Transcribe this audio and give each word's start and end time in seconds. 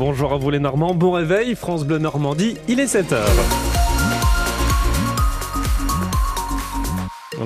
Bonjour 0.00 0.32
à 0.32 0.38
vous 0.38 0.48
les 0.48 0.60
Normands, 0.60 0.94
bon 0.94 1.10
réveil, 1.10 1.54
France 1.54 1.84
Bleu 1.84 1.98
Normandie, 1.98 2.56
il 2.68 2.80
est 2.80 2.86
7h. 2.86 3.18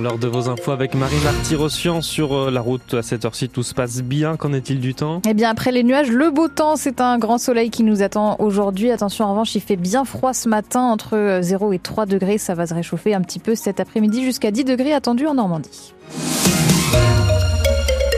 L'heure 0.01 0.19
de 0.19 0.29
vos 0.29 0.49
infos 0.49 0.71
avec 0.71 0.95
Marie 0.95 1.19
Marty-Rossian 1.25 2.01
sur 2.01 2.33
euh, 2.33 2.51
la 2.53 2.61
route 2.61 2.95
à 2.95 3.03
cette 3.03 3.25
heure-ci. 3.25 3.49
Tout 3.49 3.65
se 3.65 3.75
passe 3.75 4.03
bien. 4.03 4.37
Qu'en 4.37 4.53
est-il 4.53 4.79
du 4.79 4.95
temps? 4.95 5.21
Eh 5.29 5.35
bien, 5.35 5.51
après 5.51 5.73
les 5.73 5.83
nuages, 5.83 6.11
le 6.11 6.31
beau 6.31 6.47
temps, 6.47 6.77
c'est 6.77 7.01
un 7.01 7.19
grand 7.19 7.39
soleil 7.39 7.71
qui 7.71 7.83
nous 7.83 8.03
attend 8.03 8.37
aujourd'hui. 8.39 8.93
Attention, 8.93 9.25
en 9.25 9.31
revanche, 9.31 9.55
il 9.57 9.61
fait 9.61 9.77
bien 9.77 10.05
froid 10.05 10.33
ce 10.33 10.49
matin, 10.49 10.83
entre 10.83 11.41
0 11.41 11.73
et 11.73 11.79
3 11.81 12.07
degrés. 12.07 12.39
Ça 12.39 12.55
va 12.55 12.67
se 12.67 12.75
réchauffer 12.75 13.15
un 13.15 13.23
petit 13.23 13.41
peu 13.41 13.57
cet 13.57 13.81
après-midi 13.81 14.23
jusqu'à 14.23 14.53
10 14.53 14.65
degrés 14.65 14.93
attendus 14.93 15.27
en 15.27 15.35
Normandie. 15.35 15.95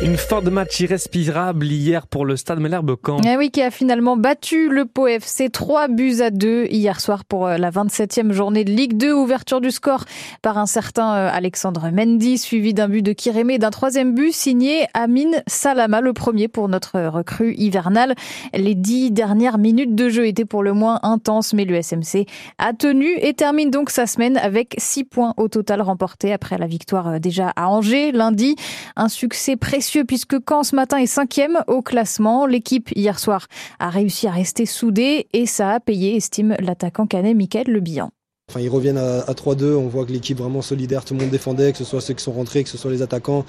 Une 0.02 0.18
fin 0.18 0.42
de 0.42 0.50
match 0.50 0.78
irrespirable 0.80 1.64
hier 1.64 2.06
pour 2.06 2.26
le 2.26 2.36
Stade 2.36 2.60
Malherbe-Camp. 2.60 3.22
Eh 3.26 3.38
oui, 3.38 3.50
qui 3.50 3.62
a 3.62 3.70
finalement 3.70 4.18
battu 4.18 4.68
le 4.68 4.84
Pau 4.84 5.06
FC 5.06 5.48
3 5.48 5.88
buts 5.88 6.20
à 6.20 6.30
2 6.30 6.66
hier 6.70 7.00
soir 7.00 7.24
pour 7.24 7.46
euh, 7.46 7.56
la 7.56 7.70
27e 7.70 8.30
journée 8.32 8.64
de 8.64 8.72
Ligue 8.72 8.98
2. 8.98 9.14
Ouverture 9.14 9.62
du 9.62 9.70
score 9.70 10.04
par 10.42 10.58
un 10.58 10.66
certain 10.66 11.14
euh, 11.14 11.30
Alexandre 11.32 11.88
Mendy, 11.90 12.36
suivi 12.36 12.74
d'un 12.74 12.88
but 12.88 13.00
de 13.00 13.12
Kirémé 13.12 13.54
et 13.54 13.58
d'un 13.58 13.70
troisième 13.70 14.14
but 14.14 14.32
signé 14.32 14.86
Amine 14.92 15.42
Salama, 15.46 16.02
le 16.02 16.12
premier 16.12 16.48
pour 16.48 16.68
notre 16.68 17.00
recrue 17.06 17.54
hivernale. 17.54 18.14
Les 18.52 18.74
dix 18.74 19.10
dernières 19.10 19.56
minutes 19.56 19.94
de 19.94 20.10
jeu 20.10 20.26
étaient 20.26 20.44
pour 20.44 20.62
le 20.62 20.74
moins 20.74 21.00
intenses, 21.04 21.54
mais 21.54 21.64
le 21.64 21.74
SMC 21.80 22.26
a 22.58 22.74
tenu 22.74 23.16
et 23.22 23.32
termine 23.32 23.70
donc 23.70 23.88
sa 23.88 24.06
semaine 24.06 24.36
avec 24.36 24.74
six 24.76 25.04
points 25.04 25.32
au 25.38 25.48
total 25.48 25.80
remportés 25.80 26.34
après 26.34 26.58
la 26.58 26.66
victoire 26.66 27.08
euh, 27.08 27.18
déjà 27.18 27.54
à 27.56 27.70
Angers 27.70 28.12
lundi. 28.12 28.56
Un 28.94 29.08
succès 29.08 29.56
précieux 29.56 29.85
puisque 30.06 30.36
Caen 30.48 30.62
ce 30.62 30.74
matin 30.74 30.98
est 30.98 31.06
cinquième 31.06 31.62
au 31.66 31.82
classement. 31.82 32.46
L'équipe 32.46 32.90
hier 32.94 33.18
soir 33.18 33.46
a 33.78 33.90
réussi 33.90 34.26
à 34.26 34.30
rester 34.30 34.66
soudée 34.66 35.28
et 35.32 35.46
ça 35.46 35.70
a 35.70 35.80
payé, 35.80 36.16
estime 36.16 36.56
l'attaquant 36.60 37.06
canet 37.06 37.34
Michael 37.34 37.66
Le 37.68 37.80
Bihan. 37.80 38.10
Enfin, 38.56 38.64
ils 38.64 38.70
reviennent 38.70 38.96
à, 38.96 39.32
3-2, 39.32 39.74
on 39.74 39.88
voit 39.88 40.06
que 40.06 40.12
l'équipe 40.12 40.38
vraiment 40.38 40.62
solidaire, 40.62 41.04
tout 41.04 41.12
le 41.12 41.20
monde 41.20 41.28
défendait, 41.28 41.72
que 41.72 41.78
ce 41.78 41.84
soit 41.84 42.00
ceux 42.00 42.14
qui 42.14 42.24
sont 42.24 42.32
rentrés, 42.32 42.64
que 42.64 42.70
ce 42.70 42.78
soit 42.78 42.90
les 42.90 43.02
attaquants. 43.02 43.44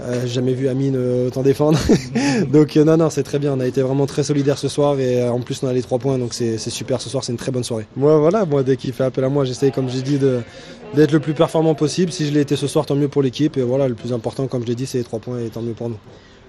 Euh, 0.00 0.26
jamais 0.26 0.54
vu 0.54 0.68
Amine 0.68 0.94
euh, 0.96 1.26
autant 1.26 1.42
défendre. 1.42 1.78
donc 2.52 2.76
euh, 2.76 2.84
non, 2.84 2.96
non, 2.96 3.10
c'est 3.10 3.24
très 3.24 3.40
bien. 3.40 3.52
On 3.54 3.60
a 3.60 3.66
été 3.66 3.82
vraiment 3.82 4.06
très 4.06 4.22
solidaire 4.22 4.56
ce 4.56 4.68
soir 4.68 4.98
et 5.00 5.28
en 5.28 5.40
plus 5.40 5.60
on 5.62 5.68
a 5.68 5.72
les 5.72 5.82
trois 5.82 5.98
points, 5.98 6.18
donc 6.18 6.34
c'est 6.34 6.58
super 6.58 7.00
ce 7.00 7.08
soir, 7.08 7.24
c'est 7.24 7.32
une 7.32 7.38
très 7.38 7.50
bonne 7.50 7.64
soirée. 7.64 7.86
Moi 7.96 8.16
voilà, 8.18 8.44
moi 8.44 8.62
dès 8.62 8.76
qu'il 8.76 8.92
fait 8.92 9.04
appel 9.04 9.24
à 9.24 9.28
moi, 9.28 9.44
j'essaye 9.44 9.72
comme 9.72 9.88
j'ai 9.88 10.02
dit 10.02 10.18
d'être 10.18 11.12
le 11.12 11.20
plus 11.20 11.34
performant 11.34 11.74
possible. 11.74 12.12
Si 12.12 12.26
je 12.26 12.32
l'ai 12.32 12.40
été 12.40 12.54
ce 12.54 12.68
soir, 12.68 12.86
tant 12.86 12.94
mieux 12.94 13.08
pour 13.08 13.22
l'équipe. 13.22 13.56
Et 13.56 13.62
voilà, 13.62 13.88
le 13.88 13.94
plus 13.94 14.12
important, 14.12 14.46
comme 14.46 14.62
je 14.62 14.68
l'ai 14.68 14.76
dit, 14.76 14.86
c'est 14.86 14.98
les 14.98 15.04
trois 15.04 15.18
points 15.18 15.40
et 15.40 15.48
tant 15.48 15.62
mieux 15.62 15.74
pour 15.74 15.88
nous. 15.88 15.98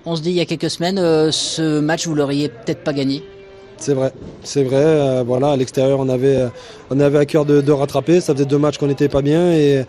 On 0.05 0.15
se 0.15 0.21
dit 0.21 0.29
il 0.29 0.35
y 0.35 0.41
a 0.41 0.45
quelques 0.45 0.69
semaines, 0.69 0.97
ce 1.31 1.79
match 1.79 2.05
vous 2.05 2.13
l'auriez 2.13 2.49
peut-être 2.49 2.83
pas 2.83 2.93
gagné. 2.93 3.23
C'est 3.77 3.93
vrai, 3.93 4.11
c'est 4.43 4.63
vrai. 4.63 4.77
Euh, 4.77 5.23
voilà, 5.25 5.51
à 5.51 5.57
l'extérieur, 5.57 5.99
on 5.99 6.09
avait, 6.09 6.37
euh, 6.37 6.49
on 6.89 6.99
avait 6.99 7.17
à 7.17 7.25
cœur 7.25 7.45
de, 7.45 7.71
rattraper. 7.71 8.21
Ça 8.21 8.33
faisait 8.33 8.45
deux 8.45 8.57
matchs 8.57 8.77
qu'on 8.77 8.87
n'était 8.87 9.09
pas 9.09 9.21
bien 9.21 9.51
et 9.51 9.85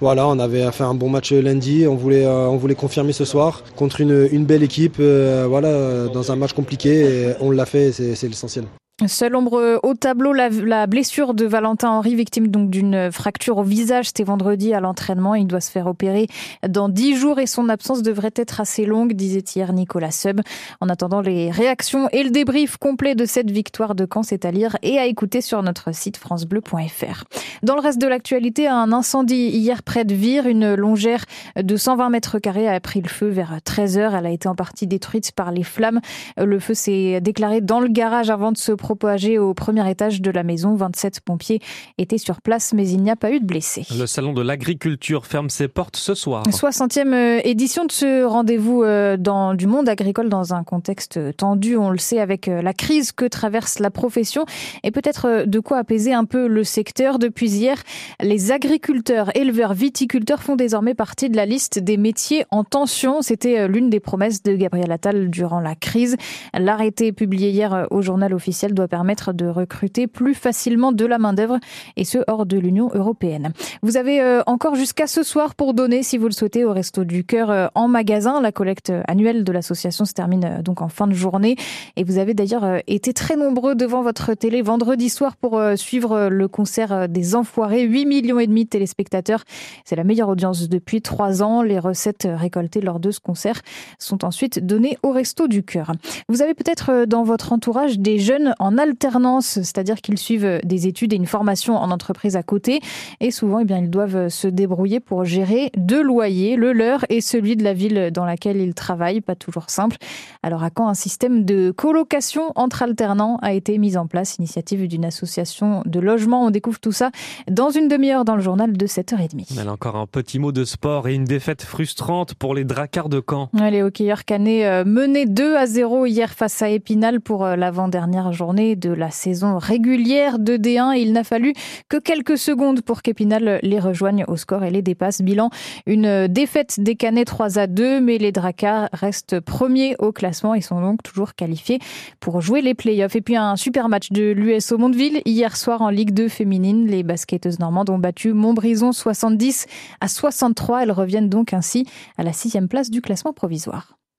voilà, 0.00 0.26
on 0.26 0.38
avait 0.38 0.70
fait 0.72 0.84
un 0.84 0.94
bon 0.94 1.08
match 1.08 1.32
lundi. 1.32 1.86
On 1.88 1.94
voulait, 1.94 2.24
euh, 2.24 2.48
on 2.48 2.56
voulait 2.56 2.74
confirmer 2.74 3.12
ce 3.12 3.24
soir 3.24 3.62
contre 3.76 4.00
une, 4.00 4.44
belle 4.44 4.62
équipe. 4.62 5.00
voilà, 5.00 6.08
dans 6.08 6.32
un 6.32 6.36
match 6.36 6.52
compliqué 6.52 7.00
et 7.00 7.34
on 7.40 7.50
l'a 7.50 7.66
fait. 7.66 7.92
C'est 7.92 8.28
l'essentiel. 8.28 8.64
Seule 9.08 9.34
ombre 9.34 9.80
au 9.82 9.94
tableau, 9.94 10.32
la, 10.32 10.86
blessure 10.86 11.34
de 11.34 11.44
Valentin 11.44 11.90
Henry, 11.90 12.14
victime 12.14 12.48
donc 12.48 12.70
d'une 12.70 13.10
fracture 13.10 13.58
au 13.58 13.62
visage, 13.62 14.06
c'était 14.06 14.22
vendredi 14.22 14.74
à 14.74 14.80
l'entraînement. 14.80 15.34
Il 15.34 15.46
doit 15.46 15.60
se 15.60 15.70
faire 15.70 15.86
opérer 15.86 16.28
dans 16.68 16.88
dix 16.88 17.16
jours 17.16 17.38
et 17.40 17.46
son 17.46 17.68
absence 17.68 18.02
devrait 18.02 18.32
être 18.36 18.60
assez 18.60 18.84
longue, 18.84 19.14
disait 19.14 19.42
hier 19.54 19.72
Nicolas 19.72 20.10
Sub. 20.10 20.40
En 20.80 20.88
attendant 20.88 21.20
les 21.20 21.50
réactions 21.50 22.08
et 22.12 22.22
le 22.22 22.30
débrief 22.30 22.76
complet 22.76 23.14
de 23.14 23.24
cette 23.24 23.50
victoire 23.50 23.94
de 23.94 24.06
Caen, 24.12 24.22
c'est 24.22 24.44
à 24.44 24.50
lire 24.50 24.76
et 24.82 24.98
à 24.98 25.06
écouter 25.06 25.40
sur 25.40 25.62
notre 25.62 25.94
site 25.94 26.16
francebleu.fr. 26.16 27.24
Dans 27.62 27.74
le 27.74 27.80
reste 27.80 28.00
de 28.00 28.06
l'actualité, 28.06 28.68
un 28.68 28.92
incendie 28.92 29.48
hier 29.48 29.82
près 29.82 30.04
de 30.04 30.14
Vire, 30.14 30.46
une 30.46 30.74
longère 30.74 31.24
de 31.56 31.76
120 31.76 32.10
mètres 32.10 32.38
carrés 32.38 32.68
a 32.68 32.78
pris 32.80 33.00
le 33.00 33.08
feu 33.08 33.28
vers 33.28 33.58
13 33.64 33.98
heures. 33.98 34.14
Elle 34.14 34.26
a 34.26 34.30
été 34.30 34.48
en 34.48 34.54
partie 34.54 34.86
détruite 34.86 35.32
par 35.32 35.50
les 35.50 35.64
flammes. 35.64 36.00
Le 36.36 36.58
feu 36.58 36.74
s'est 36.74 37.20
déclaré 37.20 37.60
dans 37.60 37.80
le 37.80 37.88
garage 37.88 38.30
avant 38.30 38.52
de 38.52 38.58
se 38.58 38.72
propagé 38.94 39.38
au 39.38 39.54
premier 39.54 39.90
étage 39.90 40.20
de 40.20 40.30
la 40.30 40.42
maison. 40.42 40.74
27 40.74 41.20
pompiers 41.20 41.60
étaient 41.96 42.18
sur 42.18 42.42
place, 42.42 42.74
mais 42.74 42.86
il 42.86 43.02
n'y 43.02 43.10
a 43.10 43.16
pas 43.16 43.30
eu 43.30 43.40
de 43.40 43.46
blessés. 43.46 43.86
Le 43.98 44.06
salon 44.06 44.34
de 44.34 44.42
l'agriculture 44.42 45.24
ferme 45.24 45.48
ses 45.48 45.66
portes 45.66 45.96
ce 45.96 46.14
soir. 46.14 46.42
60e 46.42 47.14
euh, 47.14 47.40
édition 47.42 47.86
de 47.86 47.90
ce 47.90 48.24
rendez-vous 48.24 48.82
euh, 48.82 49.16
dans, 49.16 49.54
du 49.54 49.66
monde 49.66 49.88
agricole 49.88 50.28
dans 50.28 50.52
un 50.52 50.62
contexte 50.62 51.34
tendu, 51.38 51.78
on 51.78 51.88
le 51.88 51.96
sait, 51.96 52.18
avec 52.18 52.48
euh, 52.48 52.60
la 52.60 52.74
crise 52.74 53.12
que 53.12 53.24
traverse 53.24 53.78
la 53.78 53.90
profession 53.90 54.44
et 54.82 54.90
peut-être 54.90 55.44
de 55.46 55.58
quoi 55.58 55.78
apaiser 55.78 56.12
un 56.12 56.26
peu 56.26 56.46
le 56.46 56.62
secteur. 56.62 57.18
Depuis 57.18 57.50
hier, 57.50 57.82
les 58.20 58.52
agriculteurs, 58.52 59.34
éleveurs, 59.34 59.72
viticulteurs 59.72 60.42
font 60.42 60.56
désormais 60.56 60.94
partie 60.94 61.30
de 61.30 61.36
la 61.36 61.46
liste 61.46 61.78
des 61.78 61.96
métiers 61.96 62.44
en 62.50 62.62
tension. 62.62 63.22
C'était 63.22 63.66
l'une 63.68 63.88
des 63.88 64.00
promesses 64.00 64.42
de 64.42 64.54
Gabriel 64.54 64.92
Attal 64.92 65.30
durant 65.30 65.60
la 65.60 65.74
crise. 65.76 66.18
L'arrêté 66.52 67.12
publié 67.12 67.48
hier 67.48 67.86
au 67.90 68.02
journal 68.02 68.34
officiel 68.34 68.74
doit 68.74 68.81
permettre 68.86 69.32
de 69.32 69.46
recruter 69.46 70.06
plus 70.06 70.34
facilement 70.34 70.92
de 70.92 71.04
la 71.04 71.18
main-d'œuvre 71.18 71.58
et 71.96 72.04
ce 72.04 72.18
hors 72.26 72.46
de 72.46 72.58
l'Union 72.58 72.90
européenne. 72.94 73.52
Vous 73.82 73.96
avez 73.96 74.20
euh, 74.20 74.42
encore 74.46 74.74
jusqu'à 74.74 75.06
ce 75.06 75.22
soir 75.22 75.54
pour 75.54 75.74
donner, 75.74 76.02
si 76.02 76.18
vous 76.18 76.26
le 76.26 76.32
souhaitez, 76.32 76.64
au 76.64 76.72
Resto 76.72 77.04
du 77.04 77.24
Cœur 77.24 77.50
euh, 77.50 77.66
en 77.74 77.88
magasin. 77.88 78.40
La 78.40 78.52
collecte 78.52 78.92
annuelle 79.06 79.44
de 79.44 79.52
l'association 79.52 80.04
se 80.04 80.12
termine 80.12 80.44
euh, 80.44 80.62
donc 80.62 80.82
en 80.82 80.88
fin 80.88 81.06
de 81.06 81.14
journée. 81.14 81.56
Et 81.96 82.04
vous 82.04 82.18
avez 82.18 82.34
d'ailleurs 82.34 82.80
été 82.86 83.12
très 83.12 83.36
nombreux 83.36 83.74
devant 83.74 84.02
votre 84.02 84.34
télé 84.34 84.62
vendredi 84.62 85.08
soir 85.08 85.36
pour 85.36 85.60
suivre 85.76 86.28
le 86.28 86.48
concert 86.48 87.08
des 87.08 87.34
Enfoirés. 87.34 87.82
8 87.82 88.06
millions 88.06 88.38
et 88.38 88.46
demi 88.46 88.64
de 88.64 88.68
téléspectateurs. 88.70 89.44
C'est 89.84 89.96
la 89.96 90.04
meilleure 90.04 90.28
audience 90.28 90.68
depuis 90.68 91.02
trois 91.02 91.42
ans. 91.42 91.62
Les 91.62 91.78
recettes 91.78 92.28
récoltées 92.30 92.80
lors 92.80 93.00
de 93.00 93.10
ce 93.10 93.20
concert 93.20 93.60
sont 93.98 94.24
ensuite 94.24 94.64
données 94.64 94.98
au 95.02 95.10
Resto 95.10 95.48
du 95.48 95.62
Cœur. 95.62 95.92
Vous 96.28 96.42
avez 96.42 96.54
peut-être 96.54 97.04
dans 97.06 97.24
votre 97.24 97.52
entourage 97.52 97.98
des 97.98 98.18
jeunes 98.18 98.54
en 98.62 98.78
alternance, 98.78 99.46
c'est-à-dire 99.54 100.00
qu'ils 100.00 100.18
suivent 100.18 100.60
des 100.62 100.86
études 100.86 101.12
et 101.12 101.16
une 101.16 101.26
formation 101.26 101.76
en 101.76 101.90
entreprise 101.90 102.36
à 102.36 102.44
côté. 102.44 102.80
Et 103.20 103.32
souvent, 103.32 103.58
eh 103.58 103.64
bien, 103.64 103.78
ils 103.78 103.90
doivent 103.90 104.28
se 104.28 104.46
débrouiller 104.46 105.00
pour 105.00 105.24
gérer 105.24 105.72
deux 105.76 106.02
loyers, 106.02 106.54
le 106.54 106.72
leur 106.72 107.04
et 107.08 107.20
celui 107.20 107.56
de 107.56 107.64
la 107.64 107.74
ville 107.74 108.10
dans 108.12 108.24
laquelle 108.24 108.58
ils 108.58 108.74
travaillent. 108.74 109.20
Pas 109.20 109.34
toujours 109.34 109.68
simple. 109.68 109.96
Alors, 110.44 110.62
à 110.62 110.70
quand 110.70 110.88
un 110.88 110.94
système 110.94 111.44
de 111.44 111.72
colocation 111.72 112.52
entre 112.54 112.82
alternants 112.82 113.38
a 113.42 113.52
été 113.52 113.78
mis 113.78 113.96
en 113.96 114.06
place, 114.06 114.36
initiative 114.38 114.86
d'une 114.86 115.04
association 115.04 115.82
de 115.84 115.98
logement. 115.98 116.46
On 116.46 116.50
découvre 116.50 116.78
tout 116.78 116.92
ça 116.92 117.10
dans 117.50 117.70
une 117.70 117.88
demi-heure 117.88 118.24
dans 118.24 118.36
le 118.36 118.42
journal 118.42 118.76
de 118.76 118.86
7h30. 118.86 119.58
Elle 119.60 119.68
encore 119.68 119.96
un 119.96 120.06
petit 120.06 120.38
mot 120.38 120.52
de 120.52 120.64
sport 120.64 121.08
et 121.08 121.14
une 121.14 121.24
défaite 121.24 121.62
frustrante 121.62 122.34
pour 122.34 122.54
les 122.54 122.64
Dracards 122.64 123.08
de 123.08 123.20
Caen. 123.28 123.50
Les 123.54 123.82
hockeyeurs 123.82 124.24
canets 124.24 124.66
euh, 124.66 124.84
menaient 124.84 125.26
2 125.26 125.56
à 125.56 125.66
0 125.66 126.06
hier 126.06 126.30
face 126.30 126.62
à 126.62 126.68
Épinal 126.68 127.20
pour 127.20 127.44
euh, 127.44 127.56
l'avant-dernière 127.56 128.32
journée 128.32 128.51
de 128.52 128.90
la 128.90 129.10
saison 129.10 129.58
régulière 129.58 130.38
de 130.38 130.56
D1. 130.56 130.96
Il 130.98 131.12
n'a 131.12 131.24
fallu 131.24 131.54
que 131.88 131.96
quelques 131.96 132.36
secondes 132.36 132.82
pour 132.82 133.02
qu'Épinal 133.02 133.60
les 133.62 133.80
rejoigne 133.80 134.24
au 134.28 134.36
score 134.36 134.64
et 134.64 134.70
les 134.70 134.82
dépasse. 134.82 135.22
Bilan, 135.22 135.50
une 135.86 136.28
défaite 136.28 136.80
des 136.80 136.94
Canets 136.94 137.24
3 137.24 137.58
à 137.58 137.66
2, 137.66 138.00
mais 138.00 138.18
les 138.18 138.32
Dracars 138.32 138.88
restent 138.92 139.40
premiers 139.40 139.96
au 139.98 140.12
classement 140.12 140.54
et 140.54 140.60
sont 140.60 140.80
donc 140.80 141.02
toujours 141.02 141.34
qualifiés 141.34 141.78
pour 142.20 142.40
jouer 142.40 142.60
les 142.60 142.74
playoffs. 142.74 143.16
Et 143.16 143.22
puis 143.22 143.36
un 143.36 143.56
super 143.56 143.88
match 143.88 144.10
de 144.10 144.32
l'US 144.32 144.72
au 144.72 144.78
Mondeville 144.78 145.22
hier 145.24 145.56
soir 145.56 145.80
en 145.82 145.88
Ligue 145.88 146.12
2 146.12 146.28
féminine. 146.28 146.86
Les 146.86 147.02
basketteuses 147.02 147.58
normandes 147.58 147.90
ont 147.90 147.98
battu 147.98 148.32
Montbrison 148.32 148.92
70 148.92 149.66
à 150.00 150.08
63. 150.08 150.82
Elles 150.82 150.92
reviennent 150.92 151.28
donc 151.28 151.54
ainsi 151.54 151.86
à 152.18 152.22
la 152.22 152.32
sixième 152.32 152.68
place 152.68 152.90
du 152.90 153.00
classement 153.00 153.32
provisoire. 153.32 153.96